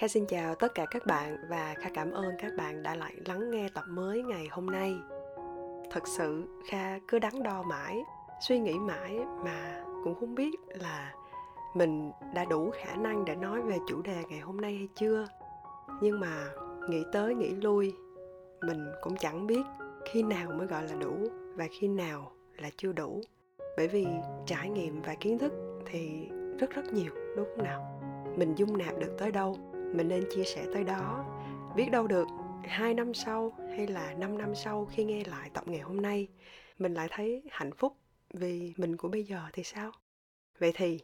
[0.00, 3.14] Kha xin chào tất cả các bạn và Kha cảm ơn các bạn đã lại
[3.26, 4.94] lắng nghe tập mới ngày hôm nay.
[5.90, 8.02] Thật sự Kha cứ đắn đo mãi,
[8.48, 11.14] suy nghĩ mãi mà cũng không biết là
[11.74, 15.26] mình đã đủ khả năng để nói về chủ đề ngày hôm nay hay chưa.
[16.00, 16.46] Nhưng mà
[16.88, 17.94] nghĩ tới nghĩ lui,
[18.66, 19.62] mình cũng chẳng biết
[20.12, 21.16] khi nào mới gọi là đủ
[21.56, 23.20] và khi nào là chưa đủ.
[23.76, 24.06] Bởi vì
[24.46, 25.52] trải nghiệm và kiến thức
[25.86, 26.28] thì
[26.58, 28.02] rất rất nhiều đúng không nào?
[28.36, 29.56] Mình dung nạp được tới đâu
[29.92, 31.24] mình nên chia sẻ tới đó.
[31.76, 32.26] Biết đâu được
[32.64, 36.28] hai năm sau hay là 5 năm sau khi nghe lại tập ngày hôm nay
[36.78, 37.96] mình lại thấy hạnh phúc
[38.34, 39.92] vì mình của bây giờ thì sao?
[40.58, 41.00] Vậy thì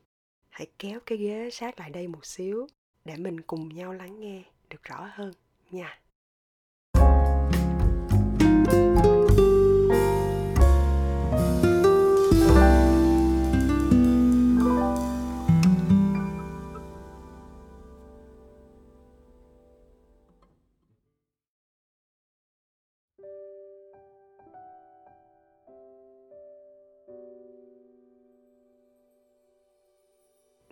[0.49, 2.67] hãy kéo cái ghế sát lại đây một xíu
[3.05, 5.33] để mình cùng nhau lắng nghe được rõ hơn
[5.71, 6.01] nha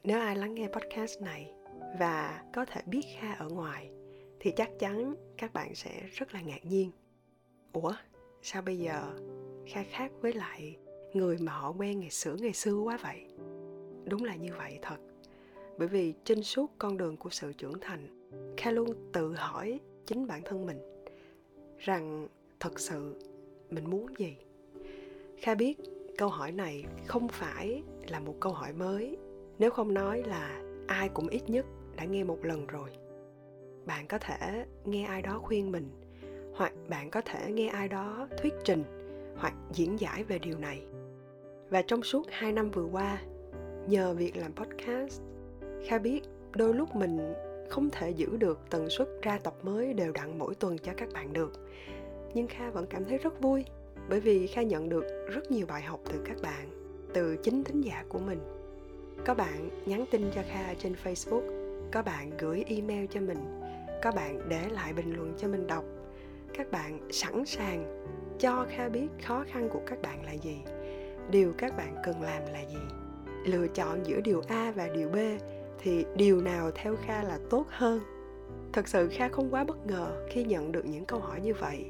[0.04, 1.52] nếu ai lắng nghe podcast này
[1.98, 3.90] và có thể biết kha ở ngoài,
[4.40, 6.90] thì chắc chắn các bạn sẽ rất là ngạc nhiên.
[7.72, 7.92] Ủa,
[8.42, 9.02] sao bây giờ
[9.66, 10.76] kha khác với lại
[11.12, 13.26] người mà họ quen ngày xưa ngày xưa quá vậy?
[14.04, 14.96] Đúng là như vậy thật.
[15.78, 20.26] Bởi vì trên suốt con đường của sự trưởng thành, kha luôn tự hỏi chính
[20.26, 20.78] bản thân mình
[21.78, 22.28] rằng
[22.60, 23.18] thật sự
[23.70, 24.36] mình muốn gì.
[25.38, 25.76] Kha biết
[26.18, 29.16] câu hỏi này không phải là một câu hỏi mới
[29.58, 31.66] nếu không nói là ai cũng ít nhất
[31.96, 32.90] đã nghe một lần rồi.
[33.86, 35.90] Bạn có thể nghe ai đó khuyên mình,
[36.54, 38.84] hoặc bạn có thể nghe ai đó thuyết trình,
[39.36, 40.82] hoặc diễn giải về điều này.
[41.70, 43.22] Và trong suốt hai năm vừa qua,
[43.88, 45.20] nhờ việc làm podcast,
[45.86, 46.20] kha biết
[46.52, 47.34] đôi lúc mình
[47.70, 51.08] không thể giữ được tần suất ra tập mới đều đặn mỗi tuần cho các
[51.14, 51.52] bạn được.
[52.34, 53.64] Nhưng kha vẫn cảm thấy rất vui,
[54.08, 56.68] bởi vì kha nhận được rất nhiều bài học từ các bạn,
[57.14, 58.38] từ chính thính giả của mình
[59.26, 61.42] có bạn nhắn tin cho kha trên facebook.
[61.92, 63.60] Có bạn gửi email cho mình.
[64.02, 65.84] Có bạn để lại bình luận cho mình đọc.
[66.54, 68.06] Các bạn sẵn sàng
[68.38, 70.56] cho kha biết khó khăn của các bạn là gì.
[71.30, 72.78] Điều các bạn cần làm là gì.
[73.46, 75.16] Lựa chọn giữa điều a và điều b
[75.78, 78.00] thì điều nào theo kha là tốt hơn.
[78.72, 81.84] Thật sự kha không quá bất ngờ khi nhận được những câu hỏi như vậy.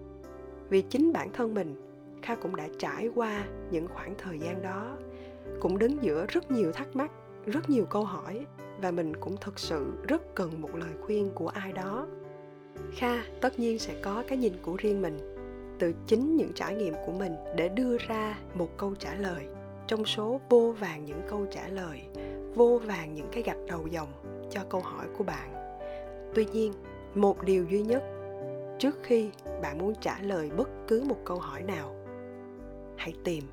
[0.69, 1.75] Vì chính bản thân mình,
[2.23, 4.97] kha cũng đã trải qua những khoảng thời gian đó
[5.65, 7.11] cũng đứng giữa rất nhiều thắc mắc,
[7.47, 8.47] rất nhiều câu hỏi,
[8.81, 12.07] và mình cũng thực sự rất cần một lời khuyên của ai đó.
[12.93, 15.19] Kha tất nhiên sẽ có cái nhìn của riêng mình,
[15.79, 19.47] từ chính những trải nghiệm của mình để đưa ra một câu trả lời.
[19.87, 22.03] Trong số vô vàng những câu trả lời,
[22.55, 24.09] vô vàng những cái gạch đầu dòng
[24.51, 25.79] cho câu hỏi của bạn.
[26.35, 26.73] Tuy nhiên,
[27.15, 28.03] một điều duy nhất,
[28.79, 29.31] trước khi
[29.63, 31.95] bạn muốn trả lời bất cứ một câu hỏi nào,
[32.97, 33.45] hãy tìm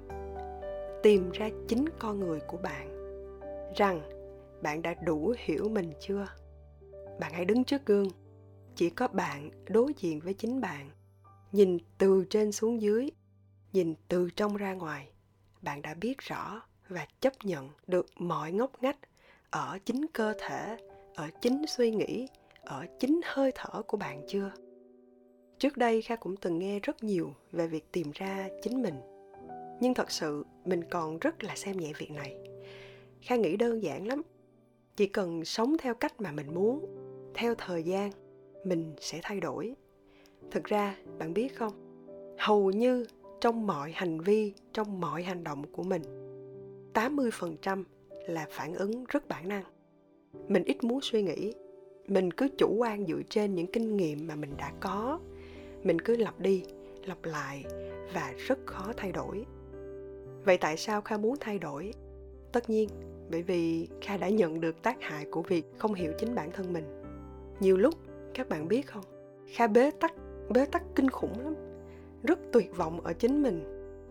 [1.03, 2.91] tìm ra chính con người của bạn,
[3.75, 4.01] rằng
[4.61, 6.27] bạn đã đủ hiểu mình chưa?
[7.19, 8.07] Bạn hãy đứng trước gương.
[8.75, 10.89] Chỉ có bạn đối diện với chính bạn.
[11.51, 13.09] Nhìn từ trên xuống dưới,
[13.73, 15.07] nhìn từ trong ra ngoài.
[15.61, 18.97] Bạn đã biết rõ và chấp nhận được mọi ngóc ngách
[19.49, 20.77] ở chính cơ thể,
[21.15, 22.27] ở chính suy nghĩ,
[22.61, 24.51] ở chính hơi thở của bạn chưa?
[25.59, 29.10] Trước đây kha cũng từng nghe rất nhiều về việc tìm ra chính mình
[29.81, 32.37] nhưng thật sự, mình còn rất là xem nhẹ việc này.
[33.21, 34.21] Kha nghĩ đơn giản lắm.
[34.95, 36.85] Chỉ cần sống theo cách mà mình muốn,
[37.33, 38.11] theo thời gian,
[38.63, 39.75] mình sẽ thay đổi.
[40.51, 41.73] Thực ra, bạn biết không?
[42.37, 43.05] Hầu như
[43.41, 46.01] trong mọi hành vi, trong mọi hành động của mình
[46.93, 47.83] 80%
[48.27, 49.63] là phản ứng rất bản năng.
[50.47, 51.53] Mình ít muốn suy nghĩ.
[52.07, 55.19] Mình cứ chủ quan dựa trên những kinh nghiệm mà mình đã có.
[55.83, 56.63] Mình cứ lặp đi,
[57.05, 57.63] lặp lại
[58.13, 59.45] và rất khó thay đổi
[60.45, 61.93] vậy tại sao kha muốn thay đổi?
[62.51, 62.89] Tất nhiên,
[63.31, 66.73] bởi vì kha đã nhận được tác hại của việc không hiểu chính bản thân
[66.73, 67.03] mình.
[67.59, 67.93] Nhiều lúc,
[68.33, 69.03] các bạn biết không?
[69.47, 70.13] Kha bế tắc
[70.49, 71.55] bế tắc kinh khủng lắm.
[72.23, 73.63] Rất tuyệt vọng ở chính mình.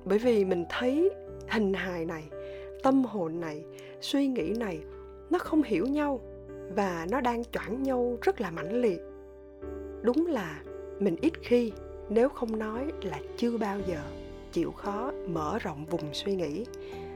[0.05, 1.11] Bởi vì mình thấy
[1.49, 2.25] hình hài này,
[2.83, 3.65] tâm hồn này,
[4.01, 4.81] suy nghĩ này,
[5.31, 6.21] nó không hiểu nhau
[6.77, 9.01] và nó đang choảng nhau rất là mãnh liệt.
[10.03, 10.63] Đúng là
[10.99, 11.73] mình ít khi,
[12.09, 14.01] nếu không nói là chưa bao giờ
[14.53, 16.65] chịu khó mở rộng vùng suy nghĩ,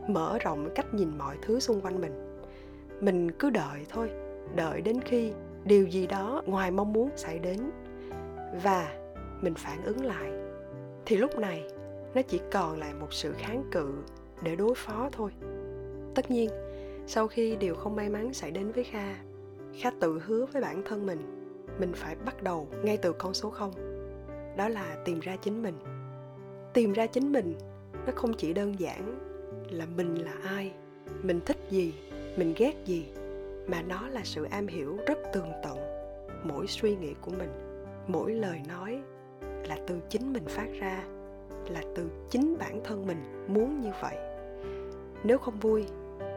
[0.09, 2.41] mở rộng cách nhìn mọi thứ xung quanh mình.
[3.01, 4.11] Mình cứ đợi thôi,
[4.57, 5.33] đợi đến khi
[5.65, 7.71] điều gì đó ngoài mong muốn xảy đến
[8.63, 8.95] và
[9.41, 10.33] mình phản ứng lại.
[11.07, 11.63] Thì lúc này,
[12.15, 13.93] nó chỉ còn lại một sự kháng cự
[14.43, 15.31] để đối phó thôi.
[16.15, 16.51] Tất nhiên,
[17.07, 19.15] sau khi điều không may mắn xảy đến với kha
[19.81, 21.45] kha tự hứa với bản thân mình
[21.79, 23.73] mình phải bắt đầu ngay từ con số không.
[24.57, 25.75] Đó là tìm ra chính mình
[26.75, 27.55] tìm ra chính mình,
[28.07, 29.19] nó không chỉ đơn giản
[29.71, 30.73] là mình là ai,
[31.23, 31.95] mình thích gì,
[32.37, 33.07] mình ghét gì,
[33.67, 35.79] mà nó là sự am hiểu rất tường tận
[36.45, 37.51] mỗi suy nghĩ của mình,
[38.07, 39.01] mỗi lời nói
[39.43, 41.05] là từ chính mình phát ra,
[41.69, 44.17] là từ chính bản thân mình muốn như vậy.
[45.25, 45.85] Nếu không vui,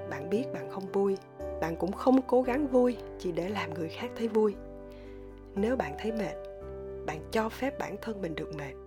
[0.10, 1.18] bạn biết bạn không vui,
[1.62, 4.56] bạn cũng không cố gắng vui chỉ để làm người khác thấy vui.
[5.56, 6.36] Nếu bạn thấy mệt,
[7.06, 8.87] bạn cho phép bản thân mình được mệt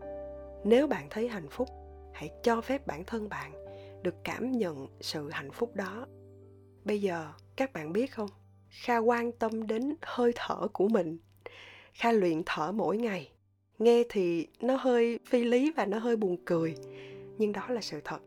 [0.65, 1.69] nếu bạn thấy hạnh phúc,
[2.12, 3.53] hãy cho phép bản thân bạn
[4.03, 6.07] được cảm nhận sự hạnh phúc đó.
[6.85, 8.29] Bây giờ, các bạn biết không?
[8.69, 11.19] Kha quan tâm đến hơi thở của mình.
[11.95, 13.33] Kha luyện thở mỗi ngày.
[13.79, 16.75] Nghe thì nó hơi phi lý và nó hơi buồn cười,
[17.39, 18.19] nhưng đó là sự thật.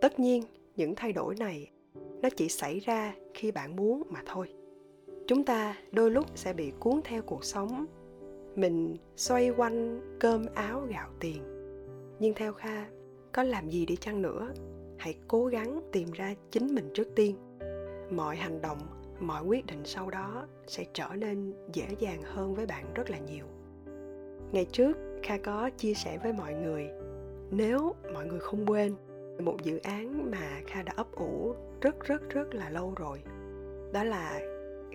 [0.00, 0.42] Tất nhiên,
[0.76, 1.70] những thay đổi này,
[2.22, 4.54] nó chỉ xảy ra khi bạn muốn mà thôi.
[5.26, 7.86] Chúng ta đôi lúc sẽ bị cuốn theo cuộc sống.
[8.56, 11.53] Mình xoay quanh cơm áo gạo tiền
[12.18, 12.86] nhưng theo kha,
[13.32, 14.52] có làm gì đi chăng nữa?
[14.98, 17.36] Hãy cố gắng tìm ra chính mình trước tiên.
[18.10, 18.78] Mọi hành động,
[19.20, 23.18] mọi quyết định sau đó sẽ trở nên dễ dàng hơn với bạn rất là
[23.18, 23.44] nhiều.
[24.52, 26.88] Ngày trước, kha có chia sẻ với mọi người,
[27.50, 28.94] nếu mọi người không quên,
[29.38, 33.18] một dự án mà kha đã ấp ủ rất rất rất là lâu rồi.
[33.92, 34.40] Đó là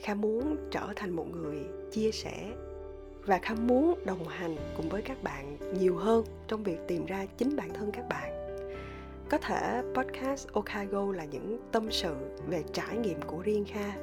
[0.02, 1.60] kha muốn trở thành một người
[1.92, 2.52] chia sẻ
[3.26, 7.26] và kha muốn đồng hành cùng với các bạn nhiều hơn trong việc tìm ra
[7.38, 8.40] chính bản thân các bạn.
[9.30, 12.16] Có thể podcast okago là những tâm sự
[12.48, 13.94] về trải nghiệm của riêng kha,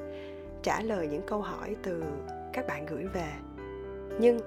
[0.63, 2.03] trả lời những câu hỏi từ
[2.53, 3.33] các bạn gửi về.
[4.21, 4.39] Nhưng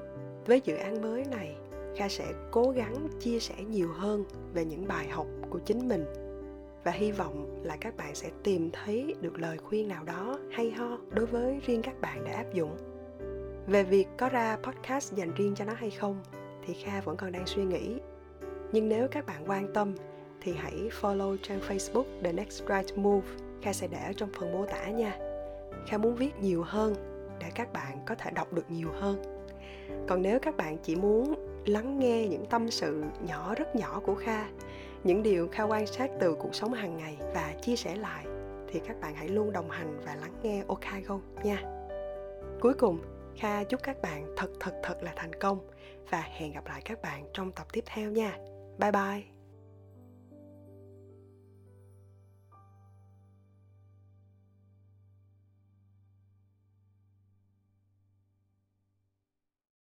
[0.45, 1.56] với dự án mới này,
[1.98, 4.24] kha sẽ cố gắng chia sẻ nhiều hơn
[4.54, 6.06] về những bài học của chính mình
[6.83, 10.71] và hy vọng là các bạn sẽ tìm thấy được lời khuyên nào đó hay
[10.71, 12.88] ho đối với riêng các bạn để áp dụng
[13.69, 16.21] về việc có ra podcast dành riêng cho nó hay không
[16.66, 18.00] thì kha vẫn còn đang suy nghĩ.
[18.71, 19.95] Nhưng nếu các bạn quan tâm
[20.42, 23.27] thì hãy follow trang facebook the next right move.
[23.62, 25.18] Kha sẽ để ở trong phần mô tả nha.
[25.88, 26.95] Kha muốn viết nhiều hơn
[27.39, 29.21] để các bạn có thể đọc được nhiều hơn.
[30.07, 31.33] Còn nếu các bạn chỉ muốn
[31.66, 34.48] lắng nghe những tâm sự nhỏ rất nhỏ của kha
[35.04, 38.25] những điều kha quan sát từ cuộc sống hàng ngày và chia sẻ lại
[38.68, 41.63] thì các bạn hãy luôn đồng hành và lắng nghe Okago nha.
[42.60, 43.00] Cuối cùng,
[43.39, 45.69] Kha chúc các bạn thật thật thật là thành công
[46.09, 48.38] và hẹn gặp lại các bạn trong tập tiếp theo nha.
[48.77, 49.38] Bye bye.